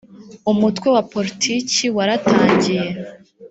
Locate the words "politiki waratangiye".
1.13-2.87